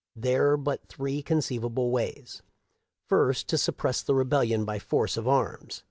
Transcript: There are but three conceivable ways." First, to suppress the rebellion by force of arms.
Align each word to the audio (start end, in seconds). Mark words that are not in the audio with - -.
There 0.15 0.53
are 0.53 0.57
but 0.57 0.87
three 0.87 1.21
conceivable 1.21 1.91
ways." 1.91 2.41
First, 3.07 3.47
to 3.49 3.57
suppress 3.59 4.01
the 4.01 4.15
rebellion 4.15 4.65
by 4.65 4.79
force 4.79 5.15
of 5.15 5.27
arms. 5.27 5.79